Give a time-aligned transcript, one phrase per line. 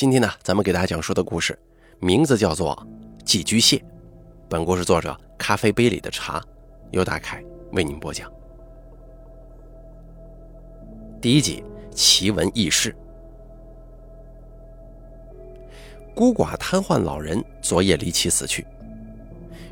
[0.00, 1.58] 今天呢，咱们给大家讲述的故事
[1.98, 2.74] 名字叫做
[3.22, 3.76] 《寄居蟹》。
[4.48, 6.42] 本故事作者咖啡杯里的茶，
[6.90, 8.32] 由大凯为您播讲。
[11.20, 11.62] 第一集
[11.94, 12.96] 奇闻异事。
[16.14, 18.66] 孤寡瘫痪老人昨夜离奇死去，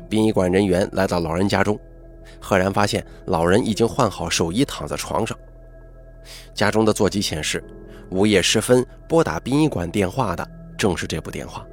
[0.07, 1.75] 殡仪馆人员来到老人家中，
[2.39, 5.35] 赫然发现老人已经换好寿衣，躺在床上。
[6.53, 7.63] 家中的座机显示。
[8.11, 10.47] 午夜时分，拨打殡仪馆电话的
[10.77, 11.65] 正是这部电话。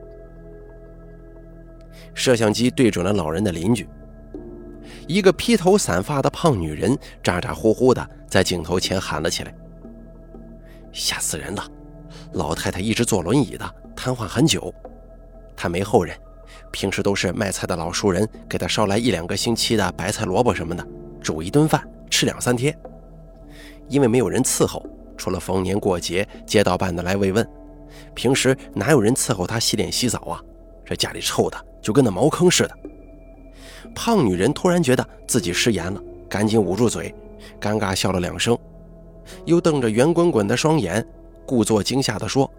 [2.13, 3.89] 摄像机对准了老人的邻居，
[5.07, 9.55] 一个披头散发的胖女人，咋咋呼呼的在镜头前喊了起来
[10.93, 11.65] ：“吓死人了！
[12.33, 14.73] 老太太一直坐轮椅的，瘫痪很久，
[15.57, 16.15] 她没后人，
[16.71, 20.87] 平时都是卖菜的老熟人给她捎来一两个星期的白菜、萝卜什么的，
[21.21, 22.79] 煮一顿饭吃两三天。
[23.89, 24.85] 因为没有人伺候。”
[25.17, 27.49] 除了逢年过节，街道办的来慰问，
[28.15, 30.43] 平时哪有人伺候他洗脸洗澡啊？
[30.85, 32.79] 这家里臭的就跟那茅坑似的。
[33.95, 37.15] 胖女人突然觉得自己失言了，赶紧捂住嘴，
[37.61, 38.57] 尴尬笑了两声，
[39.45, 41.05] 又瞪着圆滚滚的双眼，
[41.47, 42.51] 故作惊吓地说：“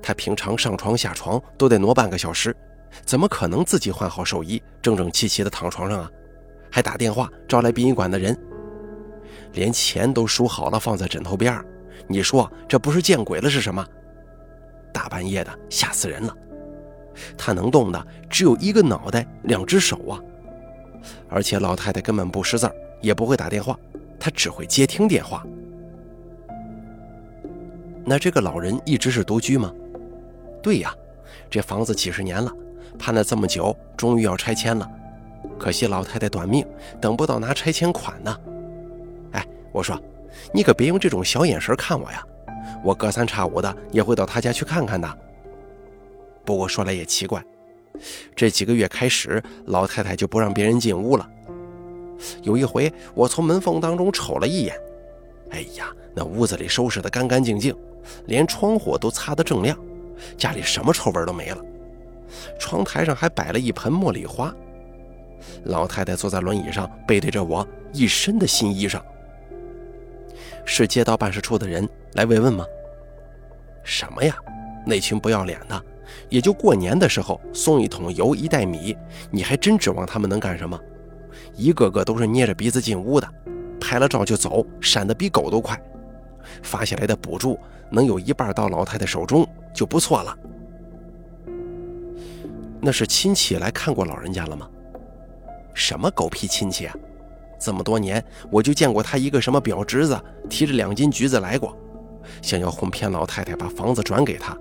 [0.00, 2.56] 她平常上床下床都得挪半个小时，
[3.04, 6.10] 怎么可能自己换好寿衣，整整齐齐地躺床上啊？
[6.70, 8.38] 还打电话招来殡仪馆的人。”
[9.56, 11.64] 连钱都数好了，放在枕头边
[12.06, 13.84] 你说这不是见鬼了是什么？
[14.92, 16.36] 大半夜的，吓死人了！
[17.36, 20.20] 他能动的只有一个脑袋，两只手啊！
[21.28, 23.78] 而且老太太根本不识字也不会打电话，
[24.20, 25.44] 她只会接听电话。
[28.04, 29.72] 那这个老人一直是独居吗？
[30.62, 30.94] 对呀，
[31.48, 32.52] 这房子几十年了，
[32.98, 34.88] 盼了这么久，终于要拆迁了。
[35.58, 36.66] 可惜老太太短命，
[37.00, 38.38] 等不到拿拆迁款呢。
[39.76, 40.00] 我说
[40.54, 42.24] ：“你可别用这种小眼神看我呀，
[42.82, 45.18] 我隔三差五的也会到他家去看看的。
[46.46, 47.44] 不过说来也奇怪，
[48.34, 51.28] 这几个月开始，老太太就不让别人进屋了。
[52.40, 54.74] 有一回，我从门缝当中瞅了一眼，
[55.50, 57.76] 哎呀，那屋子里收拾得干干净净，
[58.24, 59.78] 连窗户都擦得锃亮，
[60.38, 61.58] 家里什么臭味都没了。
[62.58, 64.50] 窗台上还摆了一盆茉莉花。
[65.64, 68.98] 老太太坐在轮椅上，背对着我，一身的新衣裳。”
[70.66, 72.66] 是街道办事处的人来慰问吗？
[73.84, 74.36] 什么呀，
[74.84, 75.82] 那群不要脸的，
[76.28, 78.94] 也就过年的时候送一桶油一袋米，
[79.30, 80.78] 你还真指望他们能干什么？
[81.54, 83.28] 一个个都是捏着鼻子进屋的，
[83.80, 85.80] 拍了照就走，闪得比狗都快。
[86.62, 87.58] 发下来的补助
[87.90, 90.36] 能有一半到老太太手中就不错了。
[92.80, 94.68] 那是亲戚来看过老人家了吗？
[95.74, 96.96] 什么狗屁亲戚啊！
[97.58, 101.76] 这么多年，我就见过他一个什么表侄子提着两斤橘子来过，
[102.42, 104.56] 想要哄骗老太太把房子转给他。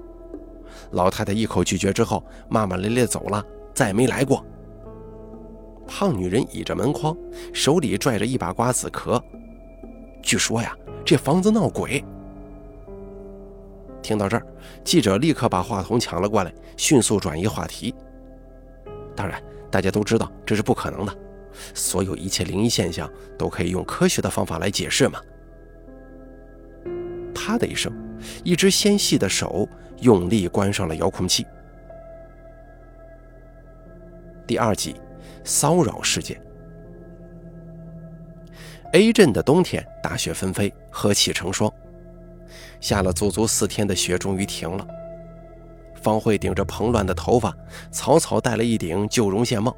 [0.91, 4.45] 老太太一口拒绝之后，骂骂咧咧走了，再没来过。
[5.87, 7.15] 胖女人倚着门框，
[7.53, 9.21] 手里拽着一把瓜子壳。
[10.21, 12.03] 据说呀，这房子闹鬼。
[14.01, 14.45] 听到这儿，
[14.83, 17.93] 记者立刻把话筒抢了过来，迅速转移话题。
[19.15, 19.41] 当然，
[19.71, 21.15] 大家都知道这是不可能的。
[21.73, 25.21] 所有一切灵异现象都可以用科学的方法来解释吗？
[27.33, 27.93] 啪的一声，
[28.43, 29.67] 一只纤细的手
[30.01, 31.45] 用力关上了遥控器。
[34.47, 34.95] 第二集，
[35.43, 36.41] 骚扰事件。
[38.93, 41.71] A 镇的冬天，大雪纷飞，和气成霜，
[42.79, 44.87] 下了足足四天的雪终于停了。
[46.01, 47.55] 方慧顶着蓬乱的头发，
[47.91, 49.75] 草草戴了一顶旧绒线帽。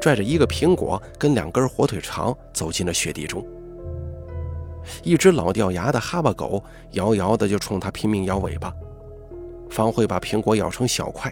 [0.00, 3.44] 拽着一个苹果跟两根火腿肠走进了雪地中。
[5.02, 6.62] 一只老掉牙的哈巴狗
[6.92, 8.72] 摇摇的就冲他拼命摇尾巴。
[9.70, 11.30] 方慧把苹果咬成小块，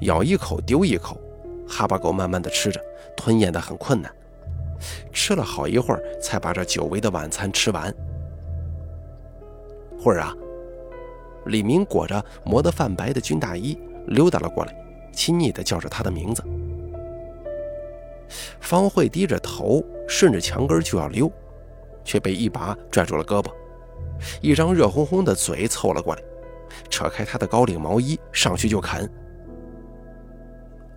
[0.00, 1.20] 咬一口丢一口，
[1.68, 2.80] 哈巴狗慢慢的吃着，
[3.16, 4.14] 吞咽的很困难。
[5.12, 7.92] 吃了好一会儿，才把这久违的晚餐吃完。
[9.98, 10.32] 慧儿啊，
[11.46, 13.76] 李明裹着磨得泛白的军大衣
[14.06, 14.74] 溜达了过来，
[15.12, 16.42] 亲昵的叫着他的名字。
[18.60, 21.30] 方慧低着头，顺着墙根就要溜，
[22.04, 23.50] 却被一把拽住了胳膊，
[24.40, 26.22] 一张热烘烘的嘴凑了过来，
[26.90, 29.08] 扯开他的高领毛衣，上去就啃。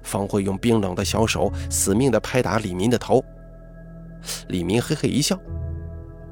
[0.03, 3.23] 方慧用冰冷的小手死命地拍打李民的头，
[4.49, 5.35] 李民嘿嘿一笑：“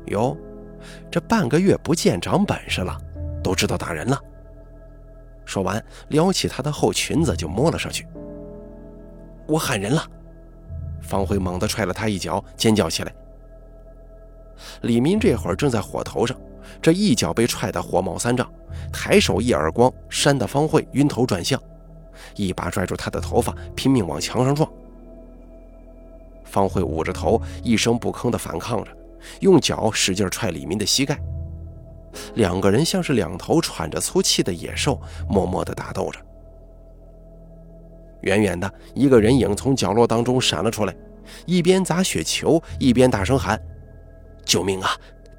[0.07, 0.37] 哟，
[1.09, 2.97] 这半个月不见长本事了，
[3.43, 4.19] 都知道打人了。”
[5.43, 8.07] 说完，撩起他的后裙子就摸了上去。
[9.47, 10.01] 我喊人了。
[11.03, 13.13] 方慧猛地踹了他一脚，尖叫起来。
[14.81, 16.35] 李民这会儿正在火头上，
[16.81, 18.49] 这一脚被踹得火冒三丈，
[18.91, 21.61] 抬手一耳光扇得方慧晕头转向，
[22.35, 24.67] 一把拽住他的头发，拼命往墙上撞。
[26.45, 28.91] 方慧捂着头，一声不吭地反抗着，
[29.41, 31.19] 用脚使劲踹李明的膝盖。
[32.35, 36.19] 两个人像是两头喘着粗气的野兽，默默地打斗着。
[38.23, 40.95] 远远的一个人影从角落当中闪了出来，
[41.45, 43.61] 一边砸雪球，一边大声喊
[44.43, 44.89] ：“救命啊！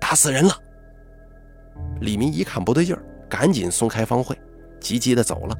[0.00, 0.52] 打死人了！”
[2.00, 4.38] 李明一看不对劲儿，赶紧松开方慧，
[4.80, 5.56] 急急的走了。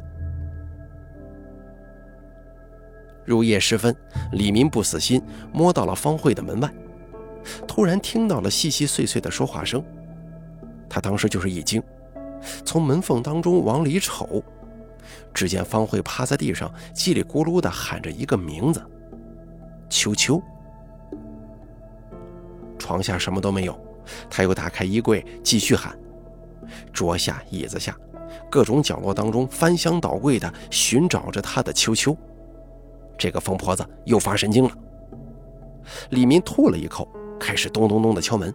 [3.25, 3.95] 入夜时分，
[4.33, 6.71] 李明不死心，摸到了方慧的门外，
[7.67, 9.83] 突然听到了细细碎碎的说话声。
[10.91, 11.83] 他当时就是一惊，
[12.65, 14.45] 从门缝当中往里瞅，
[15.33, 18.83] 只见方慧趴在地上，叽里咕噜地喊着一个名字
[19.91, 20.43] ：“秋秋。”
[22.79, 23.79] 床下什么都没有，
[24.29, 25.99] 他又打开衣柜继续喊，
[26.93, 27.97] 桌下、椅子下、
[28.51, 32.17] 各种角落当中翻箱倒柜地寻找着他的秋秋。
[33.17, 34.71] 这个疯婆子又发神经了。
[36.11, 37.09] 李民吐了一口，
[37.39, 38.55] 开始咚咚咚地敲门。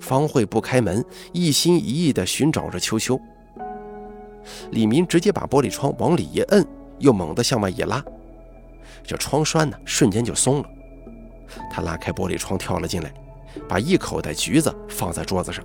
[0.00, 3.18] 方慧不开门，一心一意地寻找着秋秋。
[4.70, 6.66] 李明直接把玻璃窗往里一摁，
[6.98, 8.04] 又猛地向外一拉，
[9.02, 10.68] 这窗栓呢瞬间就松了。
[11.70, 13.12] 他拉开玻璃窗跳了进来，
[13.68, 15.64] 把一口袋橘子放在桌子上。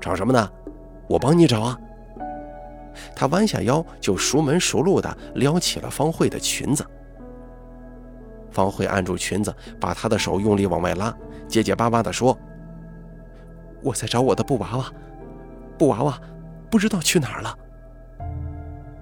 [0.00, 0.50] 找什么呢？
[1.08, 1.78] 我帮你找啊。
[3.14, 6.84] 他弯下腰就熟门熟路地撩起了方慧的裙子。
[8.50, 11.14] 方慧按住裙子，把他的手用力往外拉，
[11.46, 12.36] 结结巴巴地说。
[13.82, 14.92] 我在找我的布娃娃，
[15.78, 16.20] 布娃娃
[16.70, 17.58] 不知道去哪儿了。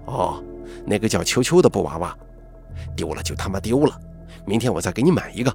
[0.06, 0.42] 哦，
[0.84, 2.16] 那个叫秋秋的布娃娃，
[2.96, 4.00] 丢了就他妈丢了，
[4.44, 5.50] 明天我再给你买一个。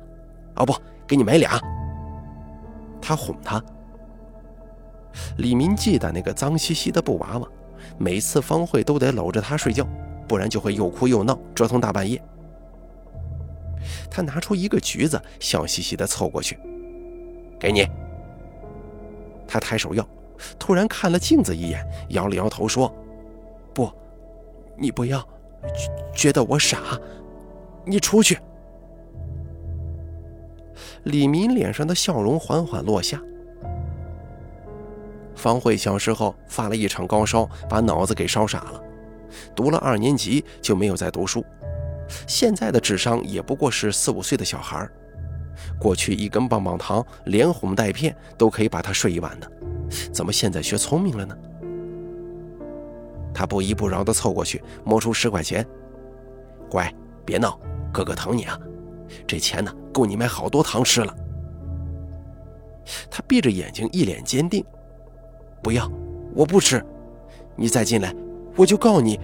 [0.56, 0.76] 哦不，
[1.08, 1.60] 给你买俩。
[3.02, 3.64] 他哄他。
[5.38, 7.48] 李明记得那个脏兮兮的布娃娃，
[7.98, 9.88] 每次方慧都得搂着他睡觉，
[10.28, 12.22] 不然就会又哭又闹，折腾大半夜。
[14.10, 16.60] 他拿出一个橘子，笑嘻嘻地凑过去，
[17.60, 17.88] 给你。
[19.48, 20.08] 他抬手要，
[20.58, 22.94] 突然看了镜子一眼，摇了摇头说
[23.74, 23.92] ：“不，
[24.78, 25.26] 你不要，
[26.14, 26.80] 觉得我傻，
[27.86, 28.38] 你出去。”
[31.04, 33.22] 李明脸上的笑容缓缓落下。
[35.36, 38.84] 方慧小时候发了一场高烧，把脑子给烧傻了，
[39.56, 41.44] 读了二年级就没有再读书，
[42.28, 44.88] 现在的智商也不过是四五岁的小孩。
[45.80, 49.52] 过去一根棒棒糖连哄带骗都可以把他睡一晚的，
[50.12, 51.38] 怎么现在学聪明了呢？
[53.34, 55.66] 他不依不饶地凑过去，摸出十块钱，
[56.70, 56.94] 乖，
[57.26, 57.60] 别闹，
[57.92, 58.60] 哥哥疼你啊！
[59.26, 61.16] 这钱呢，够你买好多糖吃了。
[63.10, 64.64] 他闭着眼睛，一脸坚定，
[65.64, 65.90] 不要，
[66.36, 66.84] 我不吃，
[67.56, 68.14] 你再进来，
[68.56, 69.20] 我就告你，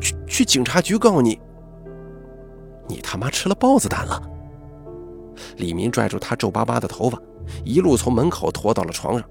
[0.00, 1.40] 去去警察局告你，
[2.88, 4.20] 你他妈吃了豹子胆了！
[5.56, 7.20] 李明拽住他皱巴巴的头发，
[7.64, 9.28] 一路从门口拖到了床上，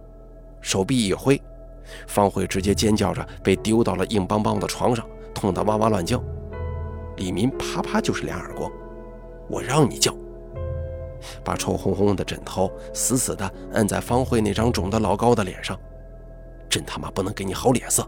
[0.63, 1.39] 手臂一挥，
[2.07, 5.05] 方慧直接尖叫着被丢到了硬邦邦的床上，
[5.35, 6.23] 痛得哇哇乱叫。
[7.17, 8.71] 李明啪啪就是两耳光，
[9.47, 10.15] 我让你叫，
[11.43, 15.77] 把臭烘烘的枕头死死地摁在方慧那张肿得老高的脸上，
[16.67, 18.03] 真他妈不能给你好脸色。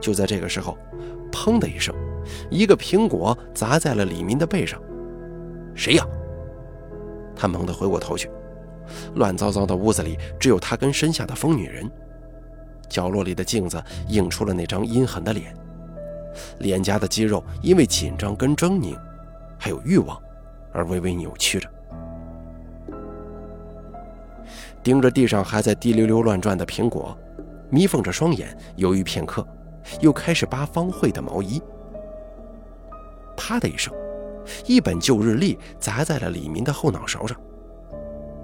[0.00, 0.76] 就在这个时候，
[1.30, 1.94] 砰的一声，
[2.50, 4.80] 一个苹果砸在了李明的背上。
[5.74, 6.04] 谁呀？
[7.36, 8.30] 他猛地回过头去，
[9.14, 11.90] 乱糟糟的屋子里只有他跟身下的疯女人。
[12.88, 15.54] 角落里的镜子映出了那张阴狠的脸，
[16.58, 18.98] 脸颊的肌肉因为紧张跟狰狞，
[19.58, 20.20] 还有欲望，
[20.72, 21.68] 而微微扭曲着。
[24.82, 27.16] 盯着地上还在滴溜溜乱转的苹果，
[27.68, 29.46] 眯缝着双眼，犹豫片刻，
[30.00, 31.62] 又开始扒方慧的毛衣。
[33.36, 33.94] 啪的一声。
[34.66, 37.38] 一本旧日历砸在了李明的后脑勺上。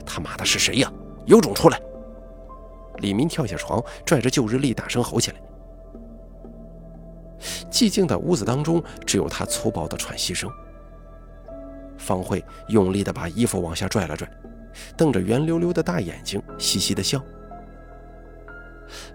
[0.07, 0.91] 他妈的是谁呀？
[1.27, 1.81] 有种出来！
[2.99, 5.37] 李明跳下床，拽着旧日历，大声吼起来。
[7.71, 10.51] 寂静的屋子当中，只有他粗暴的喘息声。
[11.99, 14.27] 方慧用力的把衣服往下拽了拽，
[14.97, 17.21] 瞪着圆溜溜的大眼睛，嘻嘻的笑。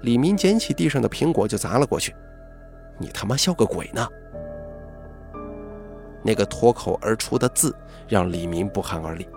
[0.01, 2.13] 李明捡起地上的苹果就砸了过去。
[2.99, 4.07] 你他妈笑个鬼呢！
[6.23, 7.75] 那个脱口而出的字
[8.07, 9.27] 让李明不寒而栗。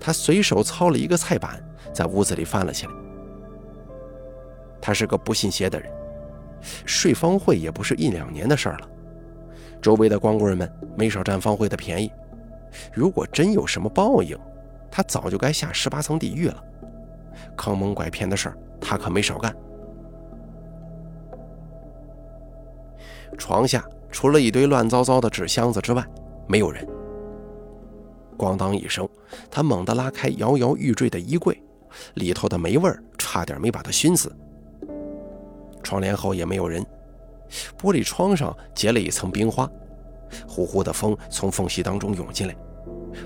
[0.00, 1.62] 他随手操了一个菜板，
[1.92, 2.92] 在屋子里翻了起来。
[4.80, 5.90] 他是个不信邪的人，
[6.84, 8.88] 睡方慧也不是一两年的事儿了。
[9.80, 12.10] 周围的光棍们没少占方慧的便宜。
[12.92, 14.38] 如果真有什么报应，
[14.90, 16.62] 他早就该下十八层地狱了。
[17.56, 19.54] 坑蒙拐骗的事儿，他可没少干。
[23.36, 26.04] 床下除了一堆乱糟糟的纸箱子之外，
[26.46, 26.86] 没有人。
[28.36, 29.08] 咣当一声，
[29.50, 31.60] 他猛地拉开摇摇欲坠的衣柜，
[32.14, 34.34] 里头的霉味儿差点没把他熏死。
[35.82, 36.84] 窗帘后也没有人，
[37.78, 39.70] 玻璃窗上结了一层冰花，
[40.48, 42.56] 呼呼的风从缝隙当中涌进来，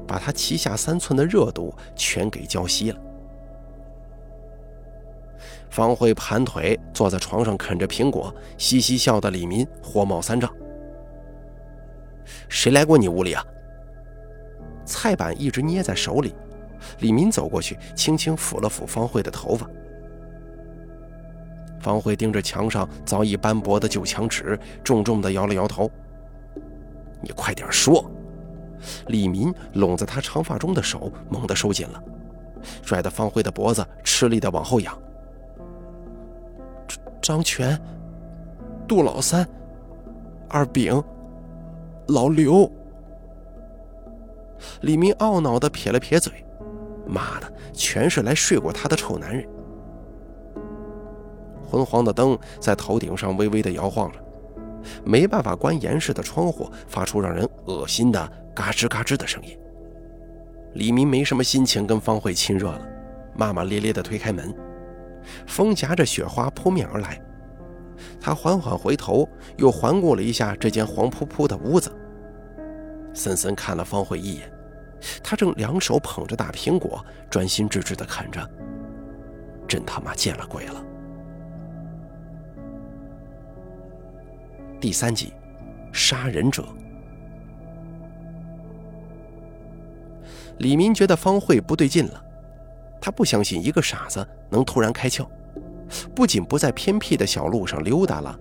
[0.06, 3.00] 把他脐下三寸的热度全给浇熄了。
[5.70, 10.52] 方慧盘腿坐在床上啃着苹果，嘻嘻笑的李民火冒三丈
[12.48, 13.44] ：“谁来过你屋里啊？”
[14.88, 16.34] 菜板一直捏在手里，
[17.00, 19.68] 李民走过去，轻轻抚了抚方慧的头发。
[21.78, 25.88] 方慧盯着墙上早已斑驳的旧墙纸，重重地摇了摇头
[27.22, 28.04] ：“你快点说！”
[29.08, 32.02] 李民拢在他长发中的手猛地收紧了，
[32.82, 34.98] 拽得方慧的脖子吃力地往后仰。
[37.20, 37.78] 张全、
[38.86, 39.46] 杜老三、
[40.48, 41.02] 二饼、
[42.06, 42.70] 老刘。
[44.82, 46.32] 李明懊恼地撇了撇嘴
[47.06, 49.46] ：“妈的，全是来睡过他的臭男人！”
[51.70, 54.18] 昏黄的灯在头顶上微微地摇晃着，
[55.04, 59.58] 没办法关严实的窗户，发出让人恶心的嘎吱嘎吱的声音。
[60.74, 62.80] 李明没什么心情跟方慧亲热了，
[63.34, 64.54] 骂骂咧咧地推开门，
[65.46, 67.20] 风夹着雪花扑面而来。
[68.20, 71.90] 他缓缓回头，又环顾了一下这间黄扑扑的屋子。
[73.18, 74.48] 森森看了方慧一眼，
[75.24, 78.48] 他正两手捧着大苹果，专心致志地啃着。
[79.66, 80.84] 真他妈见了鬼了！
[84.80, 85.32] 第三集，
[85.92, 86.64] 杀人者。
[90.58, 92.24] 李明觉得方慧不对劲了，
[93.00, 95.26] 他不相信一个傻子能突然开窍，
[96.14, 98.38] 不仅不在偏僻的小路上溜达了，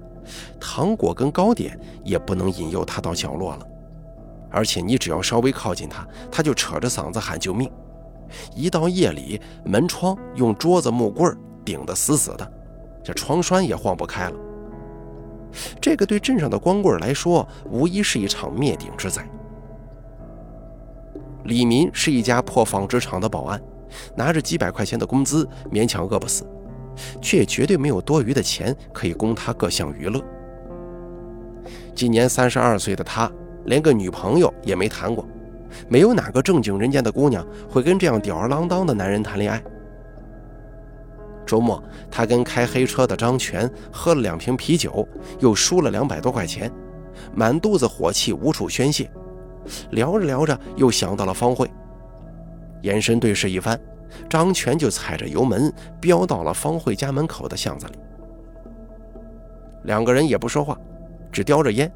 [0.60, 3.68] 糖果跟糕点也不能引诱他到角落了。
[4.50, 7.72] 而且你只要稍微靠近他，他就扯着嗓子喊救命。
[8.56, 12.52] 一到夜里，门窗用桌子木棍顶得死死的，
[13.04, 14.36] 这窗栓也晃不开了。
[15.82, 19.26] 这个对镇上的光棍来说，无疑是一场灭顶之灾。
[21.46, 23.62] 李民是一家破纺织厂的保安，
[24.16, 26.46] 拿着几百块钱的工资，勉强饿不死，
[27.22, 30.22] 却绝对没有多余的钱可以供他各项娱乐。
[31.96, 33.32] 今年三十二岁的他。
[33.68, 35.26] 连个女朋友也没谈过，
[35.88, 39.62] 没有哪个正经人家的姑娘会跟这样吊儿郎当的男人谈恋爱。
[41.46, 45.08] 周末，他跟开黑车的张全喝了两瓶啤酒，
[45.40, 46.72] 又输了两百多块钱，
[47.34, 49.10] 满肚子火气无处宣泄。
[49.92, 51.70] 聊着聊着，又想到了方慧，
[52.84, 53.80] 眼神对视一番，
[54.30, 57.94] 张全就踩着油门飙到了方慧家门口的巷子里。
[59.84, 60.78] 两个人也不说话，
[61.32, 61.92] 只叼着烟。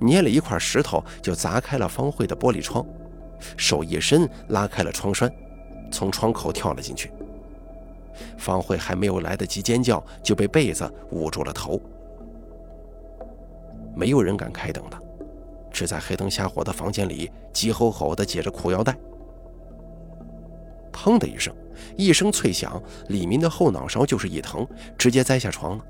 [0.00, 2.84] 捏了一块石头，就砸开了方慧的玻璃窗，
[3.56, 5.32] 手一伸，拉开了窗栓，
[5.90, 7.10] 从窗口跳了进去。
[8.36, 11.80] 方慧还没有来得及尖叫，就被被子捂住了头。
[13.94, 14.98] 没有人敢开灯的，
[15.70, 18.96] 只在黑灯瞎火的房间里急吼吼地解着裤腰带。
[20.92, 21.54] 砰的一声，
[21.96, 24.66] 一声脆响，李明的后脑勺就是一疼，
[24.98, 25.84] 直接栽下床了。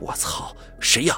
[0.00, 1.16] 我操，谁呀？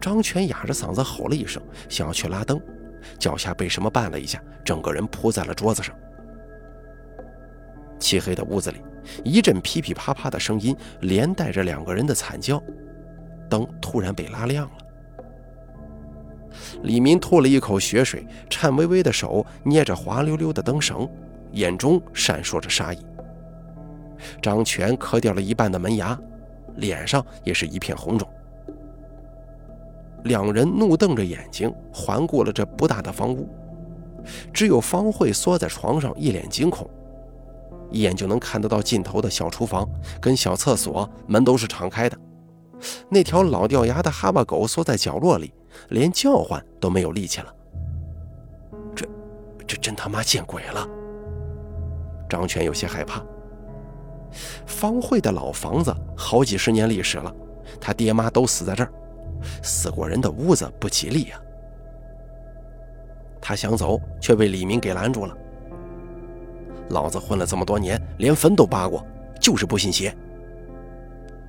[0.00, 2.60] 张全哑着嗓子吼了一声，想要去拉灯，
[3.18, 5.94] 脚下被什么绊了一下，整个人扑在了桌子上。
[7.98, 8.80] 漆黑的屋子里，
[9.24, 12.62] 一阵噼噼啪啪的声音，连带着两个人的惨叫，
[13.48, 14.72] 灯突然被拉亮了。
[16.82, 21.08] 李民吐了一口血水，颤巍巍的手捏着滑溜溜的灯绳，
[21.52, 22.98] 眼中闪烁着杀意。
[24.42, 26.18] 张全磕掉了一半的门牙，
[26.76, 28.28] 脸上也是一片红肿。
[30.24, 33.48] 两人怒瞪着眼睛，环顾了这不大的房屋，
[34.52, 36.88] 只有方慧缩在床上，一脸惊恐，
[37.90, 39.88] 一眼就能看得到尽头的小厨房
[40.20, 42.16] 跟小厕所门都是敞开的。
[43.08, 45.52] 那条老掉牙的哈巴狗缩在角落里，
[45.88, 47.54] 连叫唤都没有力气了。
[48.94, 49.06] 这，
[49.66, 50.88] 这真他妈见鬼了！
[52.28, 53.22] 张全有些害怕。
[54.64, 57.34] 方慧的老房子好几十年历史了，
[57.80, 58.92] 他爹妈都死在这儿。
[59.62, 61.40] 死过人的屋子不吉利呀！
[63.40, 65.36] 他想走，却被李明给拦住了。
[66.90, 69.04] 老子混了这么多年，连坟都扒过，
[69.40, 70.14] 就是不信邪。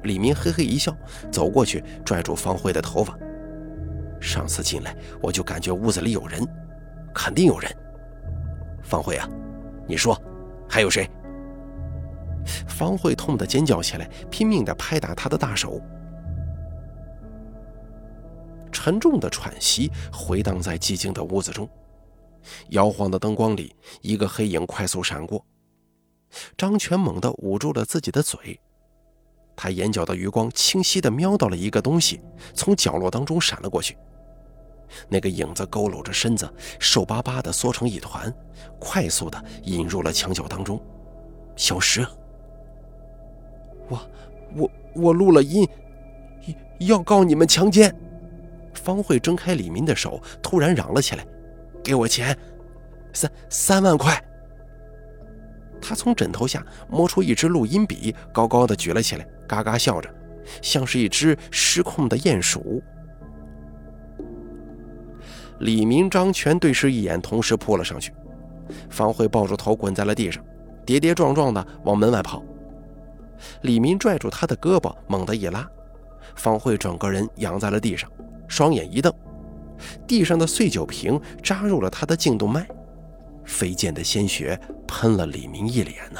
[0.03, 0.95] 李明嘿嘿一笑，
[1.31, 3.17] 走过去拽住方慧的头发。
[4.19, 6.47] 上次进来，我就感觉屋子里有人，
[7.13, 7.71] 肯定有人。
[8.83, 9.27] 方慧啊，
[9.87, 10.19] 你说，
[10.69, 11.09] 还有谁？
[12.67, 15.81] 方慧痛得尖叫起来，拼命地拍打他的大手。
[18.71, 21.69] 沉重的喘息回荡在寂静的屋子中，
[22.69, 25.45] 摇晃的灯光里，一个黑影快速闪过。
[26.57, 28.59] 张全猛地捂住了自己的嘴，
[29.55, 32.21] 他眼角的余光清晰地瞄到了一个东西，
[32.53, 33.97] 从角落当中闪了过去。
[35.07, 38.33] 那个影子佝偻着身子，瘦巴巴地缩成一团，
[38.79, 40.81] 快速地引入了墙角当中，
[41.55, 42.17] 消失了。
[43.89, 44.09] 我，
[44.55, 45.67] 我，我录了音，
[46.79, 47.95] 要告你们强奸。
[48.73, 51.25] 方慧挣开李明的手，突然嚷了起来
[51.83, 52.37] ：“给我钱，
[53.13, 54.23] 三三万块！”
[55.81, 60.09] 他从枕头下摸出一支录音笔，高高的举了起来，嘎嘎笑着，
[60.61, 62.81] 像是一只失控的鼹鼠。
[65.59, 68.13] 李明、张全对视一眼，同时扑了上去。
[68.89, 70.43] 方慧抱住头滚在了地上，
[70.85, 72.43] 跌跌撞撞的往门外跑。
[73.61, 75.67] 李明拽住他的胳膊，猛地一拉，
[76.35, 78.09] 方慧整个人仰在了地上。
[78.51, 79.13] 双眼一瞪，
[80.05, 82.67] 地上的碎酒瓶扎入了他的颈动脉，
[83.45, 86.19] 飞溅的鲜血喷了李明一脸呢。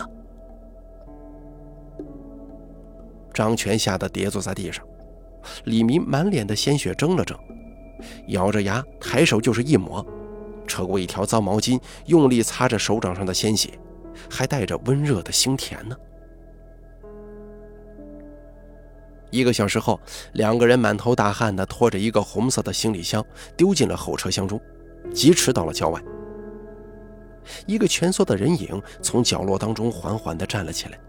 [3.34, 4.86] 张全吓得跌坐在地上，
[5.66, 7.38] 李明满脸的鲜血怔了怔，
[8.28, 10.06] 咬着牙抬手就是一抹，
[10.66, 13.78] 扯过一条脏毛巾，用力擦着手掌上的鲜血，
[14.30, 15.98] 还带着温热的腥甜呢。
[19.32, 20.00] 一个小时后，
[20.34, 23.26] 两个人满头大汗地拖着一个红色的行李箱
[23.58, 24.62] 丢进了后车厢中，
[25.14, 26.00] 疾驰到了郊外。
[27.66, 31.00] 一个蜷缩的人影从角落当中缓缓地站了起来，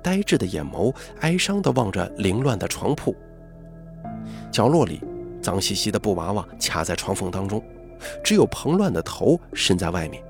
[0.00, 3.14] 呆滞的眼眸哀伤地望着凌乱的床铺。
[4.50, 5.02] 角落里，
[5.42, 7.62] 脏兮兮的布娃娃卡在床缝当中，
[8.22, 10.22] 只有蓬乱的头伸在外面，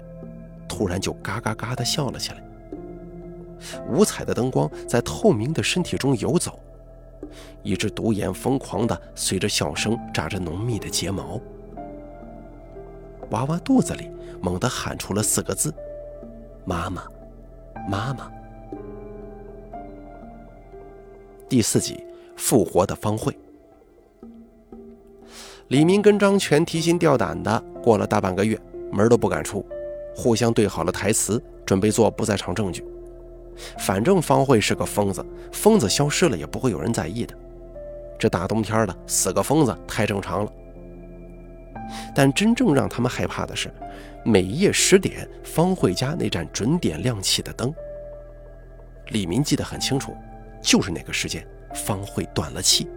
[0.67, 2.43] 突然就嘎嘎嘎地笑了起来。
[3.89, 6.59] 五彩的灯光在透明的身体中游走。
[7.62, 11.40] 一只独眼疯狂地随着笑声眨着浓密的睫毛，
[13.31, 15.72] 娃娃肚子里猛地喊出了四个字
[16.64, 17.05] ：“妈妈，
[17.88, 18.31] 妈妈。”
[21.49, 22.05] 第四集，
[22.37, 23.37] 复活的方慧。
[25.68, 28.61] 李明跟张全提心吊胆的过了大半个月，
[28.92, 29.64] 门都不敢出，
[30.14, 32.85] 互相对好了台词，准备做不在场证据。
[33.79, 37.35] 反正方慧是个疯子，疯子消失了也不会有人在意的。
[38.19, 40.53] 这大冬天的死个疯子太正常了。
[42.14, 43.71] 但真正让他们害怕的是，
[44.25, 47.73] 每夜十点方慧家那盏准点亮起的灯。
[49.09, 50.17] 李明记得很清楚，
[50.62, 52.88] 就是那个时间，方慧断了气。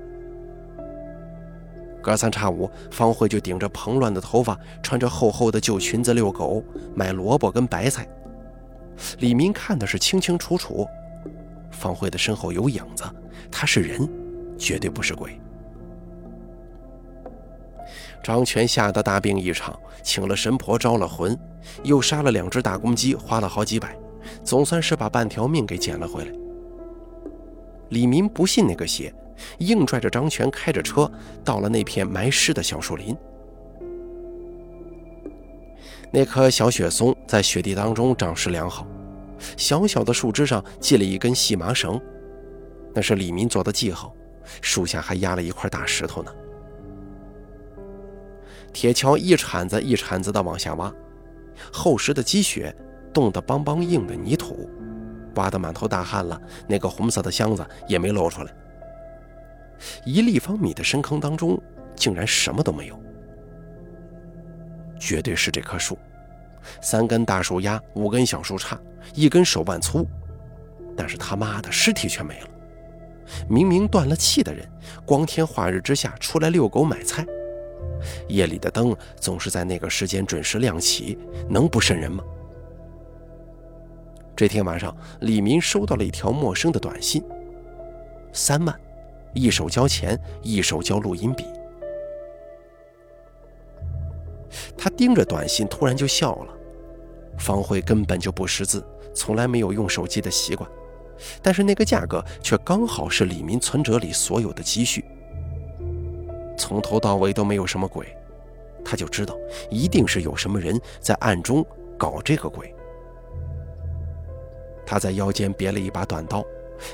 [2.02, 6.64] 隔三差五，方慧就顶着蓬乱的头发，穿着厚厚的旧裙子遛狗，
[6.96, 8.08] 买萝卜跟白菜。
[9.20, 10.88] 李明看的是清清楚楚，
[11.72, 13.04] 方慧的身后有影子，
[13.52, 14.10] 他是人，
[14.58, 15.40] 绝对不是鬼。
[18.24, 21.38] 张全吓得大病一场，请了神婆招了魂，
[21.84, 23.98] 又杀了两只大公鸡，花了好几百，
[24.44, 26.32] 总算是把半条命给捡了回来。
[27.90, 29.14] 李明不信那个邪，
[29.60, 31.10] 硬拽着张全开着车
[31.46, 33.16] 到了那片埋尸的小树林。
[36.12, 38.88] 那棵小雪松在雪地当中长势良好，
[39.58, 42.00] 小小的树枝上系了一根细麻绳，
[42.94, 44.14] 那是李明做的记号。
[44.62, 46.34] 树下还压了一块大石头呢。
[48.72, 50.92] 铁锹一铲子一铲子的往下挖，
[51.74, 52.74] 厚实的积雪
[53.14, 54.70] 冻得梆梆硬的泥土，
[55.36, 58.54] 挖得满头大汗了，那个红色的箱子也没露出来。
[60.06, 61.62] 一立方米的深坑当中，
[61.94, 62.98] 竟然什么都没有。
[65.00, 65.98] 绝对是这棵树，
[66.82, 68.78] 三根大树丫，五根小树杈，
[69.14, 70.06] 一根手腕粗，
[70.96, 72.48] 但是他妈的尸体却没了。
[73.50, 74.68] 明明断了气的人，
[75.06, 77.26] 光天化日之下出来遛狗买菜，
[78.30, 81.18] 夜里的灯总是在那个时间准时亮起，
[81.50, 82.24] 能不瘆人吗？
[84.36, 87.24] 这天晚上，李明收到了一条陌生的短信，
[88.32, 88.80] 三万，
[89.34, 91.44] 一手交钱，一手交录音笔。
[94.78, 96.54] 他盯着短信，突然就笑了。
[97.38, 100.70] 方慧根本就不识字，从来没有用手机的习惯，
[101.42, 105.06] 但是那个价格却刚好是李明存折里所有的积蓄。
[106.58, 108.08] 从头到尾都没有什么鬼，
[108.84, 109.38] 他就知道
[109.70, 111.64] 一定是有什么人在暗中
[111.98, 112.74] 搞这个鬼。
[114.86, 116.44] 他在腰间别了一把短刀，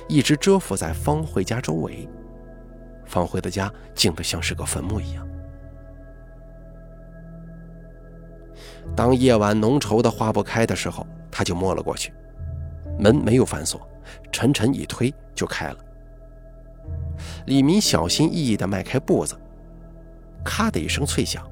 [0.10, 2.08] 一直蛰伏在方慧家周围。
[3.06, 5.26] 方慧的家静得像是个坟墓一样。
[8.96, 12.14] 当夜晚浓稠的化不开的时候，他就摸了过去。
[13.00, 13.82] 门没有反锁，
[14.32, 15.78] 沉沉一推就开了。
[17.46, 19.36] 李明小心翼翼地迈开步子，
[20.44, 21.44] 咔的一声脆响，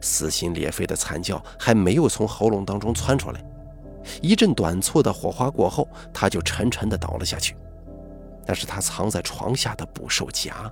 [0.00, 3.42] 撕心裂肺的惨叫还没有从喉咙当中窜出来，
[4.20, 7.56] 一阵短促的火花过后，他就沉沉地倒了下去。
[8.46, 10.70] 那是他藏在床下的捕兽夹。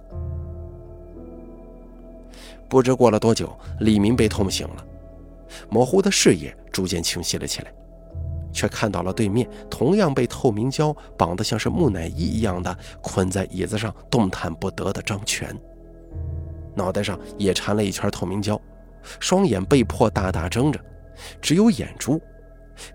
[2.68, 4.84] 不知过了多久，李明被痛醒了，
[5.68, 7.72] 模糊的视野逐渐清晰了起来。
[8.52, 15.56] 却看到了对面同样被透明胶绑得像是木乃伊一样的捆在椅子上动弹不得的张全，
[16.74, 18.60] 脑袋上也缠了一圈透明胶，
[19.20, 20.80] 双眼被迫大大睁着，
[21.40, 22.20] 只有眼珠，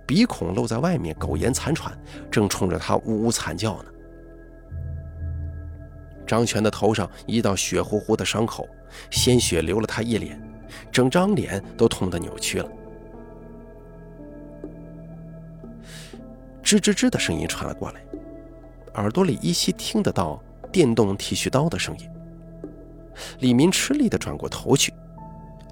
[0.05, 1.97] 鼻孔露在外面，苟延残喘，
[2.29, 3.85] 正冲着他呜呜惨叫呢。
[6.27, 8.67] 张全的头上一道血乎乎的伤口，
[9.09, 10.37] 鲜血流了他一脸，
[10.91, 12.69] 整张脸都痛得扭曲了。
[16.63, 18.01] 吱吱吱的声音传了过来，
[18.95, 22.09] 耳朵里依稀听得到电动剃须刀的声音。
[23.39, 24.91] 李明吃力地转过头去，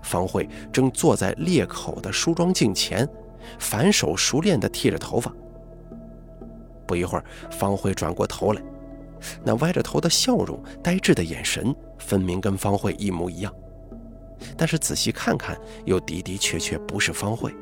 [0.04, 3.10] 方慧正坐在裂口的梳妆镜前，
[3.58, 5.34] 反手熟练地剃着头发。
[6.86, 8.62] 不一会儿，方慧转过头来，
[9.44, 13.54] 那歪着头的笑容、呆滞的眼神，分明跟方慧一模一样。
[14.58, 17.54] 但是仔细看看，又的的确确不是方慧。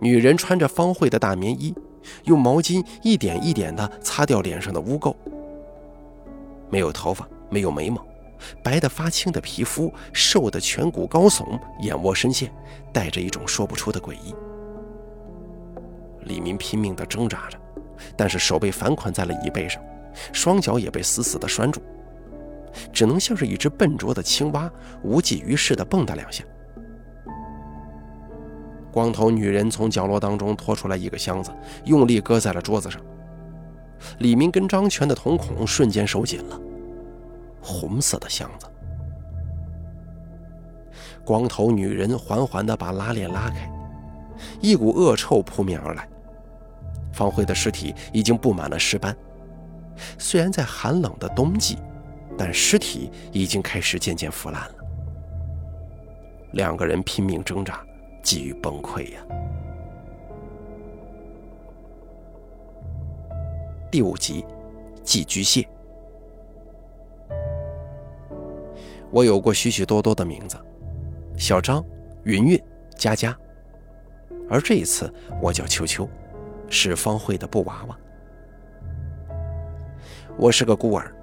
[0.00, 1.74] 女人穿着方慧的大棉衣，
[2.24, 5.14] 用毛巾一点一点地擦掉脸上的污垢。
[6.70, 8.06] 没有头发，没有眉毛，
[8.62, 12.52] 白得发青的皮肤，瘦得颧骨高耸，眼窝深陷，
[12.92, 14.34] 带着一种说不出的诡异。
[16.22, 17.58] 李明拼命地挣扎着，
[18.16, 19.82] 但是手被反捆在了椅背上，
[20.32, 21.80] 双脚也被死死地拴住，
[22.92, 24.70] 只能像是一只笨拙的青蛙，
[25.02, 26.44] 无济于事地蹦跶两下。
[28.90, 31.52] 光头女人从角落当中拖出来一个箱子，
[31.84, 33.00] 用力搁在了桌子上。
[34.18, 36.60] 李明跟张全的瞳孔瞬间收紧了。
[37.60, 38.66] 红色的箱子。
[41.24, 43.70] 光头女人缓缓地把拉链拉开，
[44.60, 46.08] 一股恶臭扑面而来。
[47.12, 49.14] 方慧的尸体已经布满了尸斑，
[50.18, 51.76] 虽然在寒冷的冬季，
[52.38, 54.74] 但尸体已经开始渐渐腐烂了。
[56.52, 57.84] 两个人拼命挣扎。
[58.20, 59.22] 几于崩溃呀！
[63.90, 64.44] 第五集，
[65.02, 65.66] 寄居蟹。
[69.10, 70.58] 我有过许许多多的名字，
[71.38, 71.82] 小张、
[72.24, 72.62] 云云、
[72.98, 73.34] 佳佳，
[74.50, 76.06] 而这一次我叫秋秋，
[76.68, 77.98] 是方慧的布娃娃。
[80.36, 81.14] 我是个孤儿，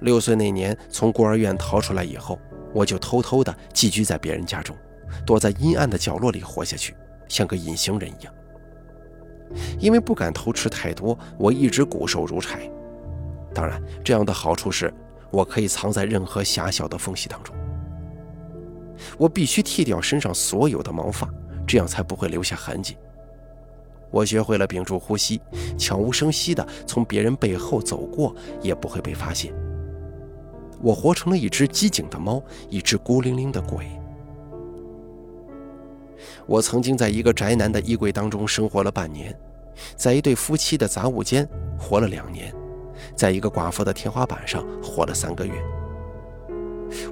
[0.00, 2.38] 六岁那年从孤儿院逃出来以后，
[2.74, 4.76] 我就偷偷的寄居在别人家中。
[5.26, 6.94] 躲在阴暗的角落里活下去，
[7.28, 8.32] 像个隐形人一样。
[9.80, 12.70] 因为不敢偷吃太多，我一直骨瘦如柴。
[13.52, 14.94] 当然，这样的好处是，
[15.32, 17.52] 我可以藏在任何狭小的缝隙当中。
[19.18, 21.28] 我必须剃掉身上所有的毛发，
[21.66, 22.96] 这样才不会留下痕迹。
[24.12, 25.40] 我学会了屏住呼吸，
[25.76, 28.32] 悄无声息地从别人背后走过，
[28.62, 29.52] 也不会被发现。
[30.82, 33.86] 我活成了一只机警的猫，一只孤零零的鬼。
[36.46, 39.34] 我曾经在一个宅男的衣柜当中生活了半年，
[39.96, 42.52] 在一对夫妻的杂物间活了两年，
[43.14, 45.52] 在一个寡妇的天花板上活了三个月。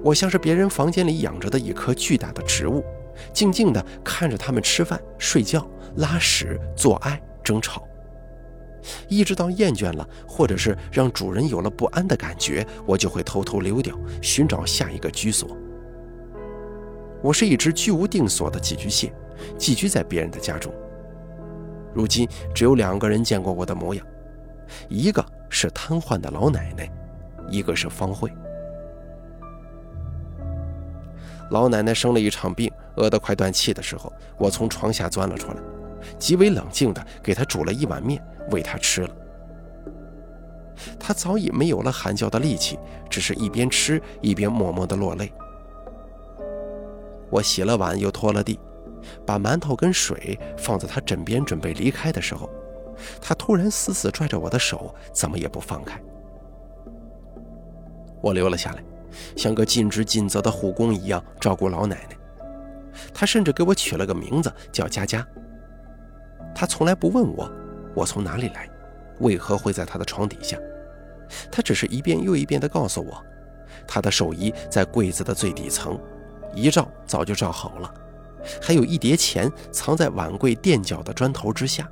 [0.03, 2.85] 我像是别人房间里养着的一棵巨大的植物，
[3.33, 7.88] 静静地看着他们吃饭、睡觉、拉屎、做爱、争吵，
[9.09, 15.57] 一直到厌倦了，或者是让主人有了不安的感觉，我就会偷偷溜掉，寻找下一个居所。
[17.23, 19.13] 我是一只居无定所的寄居蟹，
[19.57, 20.73] 寄居在别人的家中。
[21.93, 24.07] 如今只有两个人见过我的模样，
[24.89, 26.89] 一个是瘫痪的老奶奶，
[27.51, 28.31] 一个是方慧。
[31.51, 35.57] 老奶奶生了一场病，饿得快断气的时候，我从床下钻了出来，
[36.19, 39.11] 极为冷静地给她煮了一碗面，喂他吃了。
[40.99, 42.79] 他早已没有了喊叫的力气，
[43.11, 45.33] 只是一边吃一边默默地落泪。
[47.31, 48.59] 我洗了碗，又拖了地，
[49.27, 52.49] 把馒头跟水放在他枕边，准备离开的时候，
[53.21, 56.01] 他突然死死拽着我的手，怎么也不放开。
[58.21, 58.83] 我留了下来，
[59.37, 62.17] 像个尽职尽责的护工一样照顾老奶奶。
[63.13, 65.27] 他甚至给我取了个名字，叫佳佳。
[66.55, 67.51] 他从来不问我
[67.99, 68.71] 我从哪里来，
[69.19, 70.57] 为何会在他的床底下。
[71.51, 73.21] 他只是一遍又一遍地告诉我，
[73.89, 75.99] 他的寿衣在柜子的最底层。
[76.55, 77.93] 一照早就照好了，
[78.63, 81.91] 还有一叠钱藏在碗柜垫脚的砖头之下。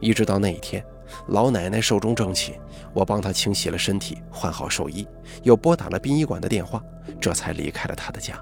[0.00, 0.84] 一直到那一天，
[1.28, 2.58] 老奶奶寿终正寝，
[2.92, 5.06] 我帮她清洗了身体，换好寿衣，
[5.44, 6.82] 又拨打了殡仪馆的电话，
[7.20, 8.34] 这才离开了她的家。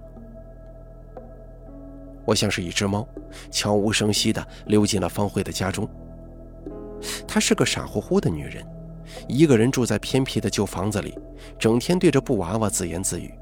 [2.29, 3.09] 我像是一只猫，
[3.51, 5.89] 悄无声息地溜进了方慧的家中。
[7.27, 8.63] 她是个傻乎乎的女人，
[9.27, 11.19] 一个人住在偏僻的旧房子里，
[11.59, 13.33] 整天对着布娃娃自言自语。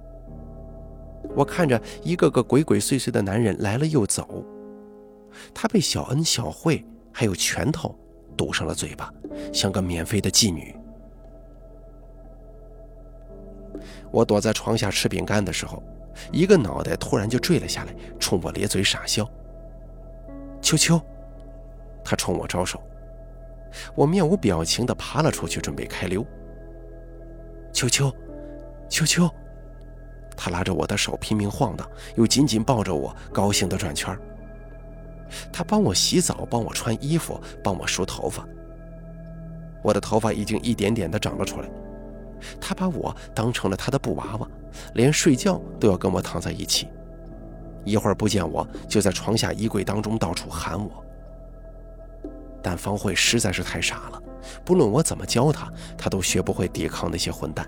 [1.35, 4.45] 我看着一个个鬼鬼祟祟的男人来了又走，
[5.53, 7.93] 她被小恩、小慧还有拳头
[8.37, 9.13] 堵上了嘴巴，
[9.53, 10.77] 像个免费的妓女。
[14.13, 15.83] 我躲在床下吃饼干的时候。
[16.33, 19.29] 一个脑袋突然就坠了下来，冲我咧嘴傻笑。
[20.61, 21.01] 秋秋，
[22.05, 22.83] 他冲我招手，
[23.95, 26.25] 我面无表情地爬了出去，准备开溜。
[27.73, 28.13] 秋秋，
[28.89, 29.31] 秋秋，
[30.37, 34.19] 他拉着我的手拼命晃荡，又紧紧抱着我，高兴地转圈。
[35.53, 38.47] 他帮我洗澡，帮我穿衣服，帮我梳头发。
[39.83, 41.69] 我的头发已经一点点地长了出来。
[42.61, 44.49] 他把我当成了他的布娃娃，
[44.95, 46.89] 连睡觉都要跟我躺在一起。
[47.85, 51.05] 一会儿不见我，就在床下衣柜当中到处喊我。
[52.63, 54.21] 但方慧实在是太傻了，
[54.65, 57.65] 不论我怎么教她，她都学不会抵抗那些混蛋。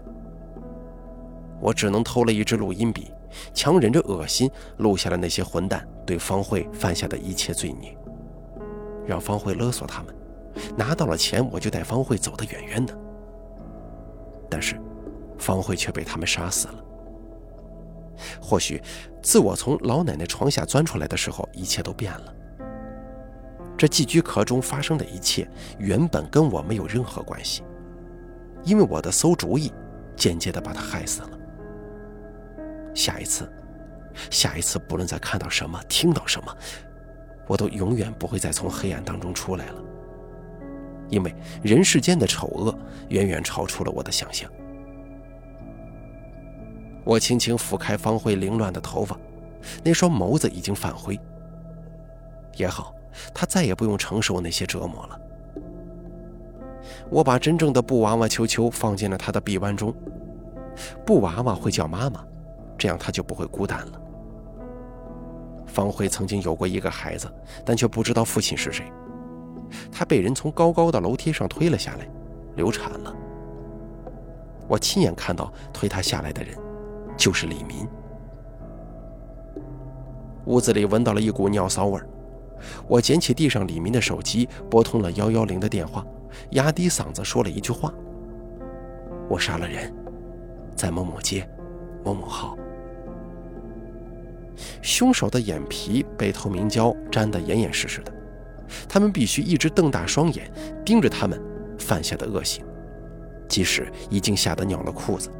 [1.60, 3.12] 我只能偷了一支录音笔，
[3.54, 7.96] 强忍着恶心录下了那些混蛋对方慧犯下的一切罪孽，
[9.06, 10.14] 让方慧勒索他们，
[10.76, 12.92] 拿到了钱我就带方慧走得远远的。
[14.50, 14.80] 但是，
[15.38, 16.84] 方慧却被他们杀死了。
[18.40, 18.82] 或许，
[19.22, 22.34] 自我从老奶奶床下钻出来的时候，一切都变了。
[23.76, 27.62] 这寄居壳中发生的一切，原本跟我没有任何关系，
[28.64, 29.72] 因为我的馊主意，
[30.16, 31.30] 间接的把他害死了。
[32.92, 33.48] 下一次，
[34.30, 36.52] 下一次，不论再看到什么，听到什么，
[37.46, 39.82] 我都永远不会再从黑暗当中出来了。
[41.08, 42.76] 因为人世间的丑恶
[43.08, 44.50] 远远超出了我的想象。
[47.04, 49.18] 我轻轻抚开方慧凌乱的头发，
[49.82, 51.18] 那双眸子已经泛灰。
[52.56, 52.94] 也好，
[53.32, 55.20] 她再也不用承受那些折磨了。
[57.08, 59.94] 我把真正的布娃娃秋秋放进了她的臂弯中，
[61.06, 62.22] 布娃娃会叫妈妈，
[62.76, 64.00] 这样她就不会孤单了。
[65.66, 67.26] 方慧曾经有过一个孩子，
[67.64, 68.90] 但却不知道父亲是谁。
[69.90, 72.08] 她被人从高高的楼梯上推了下来，
[72.56, 73.14] 流产了。
[74.66, 76.56] 我亲眼看到推她下来的人，
[77.16, 77.86] 就是李民。
[80.46, 82.06] 屋子里闻到了一股尿骚味儿，
[82.86, 86.06] 我捡起地上李民的手机，拨通了幺幺零的电话，
[86.52, 87.92] 压低嗓子说了一句话
[89.28, 89.94] ：“我杀了人，
[90.74, 91.48] 在某某街，
[92.04, 92.56] 某某号。”
[94.82, 98.12] 凶手的眼皮被透明胶粘得严严实实的。
[98.88, 100.52] 他们必须一直瞪大双眼
[100.84, 101.40] 盯着他们
[101.78, 102.64] 犯下的恶行，
[103.48, 105.30] 即使已经吓得尿了裤子。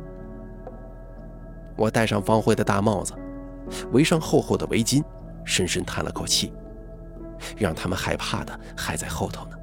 [1.76, 3.14] 我戴上方慧的大帽子，
[3.92, 5.02] 围上厚厚的围巾，
[5.44, 6.52] 深深叹了口气，
[7.56, 9.56] 让他们害怕的还在后头呢。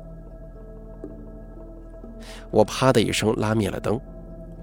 [2.51, 3.99] 我啪的一声拉灭了灯，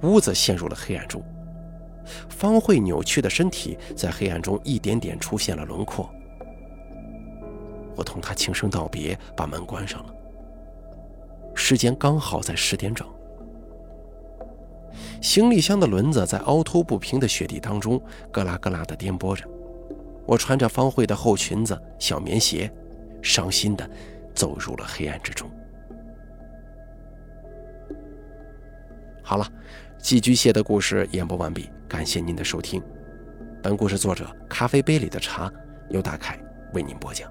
[0.02, 1.22] 屋子陷入了黑暗中。
[2.28, 6.08] 方慧扭曲的身体在黑暗中一点点出现了轮廓。
[7.96, 10.14] 我同他轻声道别，把门关上了。
[11.54, 13.06] 时间刚好在十点整。
[15.20, 18.00] 行李箱的轮子在凹凸不平的雪地当中
[18.32, 19.44] 咯啦咯啦地颠簸着。
[20.26, 22.72] 我穿着方慧的厚裙子、小棉鞋，
[23.22, 23.88] 伤心地
[24.34, 25.50] 走入了黑暗之中。
[29.22, 29.46] 好了，
[29.98, 32.82] 寄居蟹的故事演播完毕，感谢您的收听。
[33.62, 35.50] 本故事作者咖啡杯里的茶
[35.90, 36.38] 由大凯
[36.72, 37.30] 为您播讲。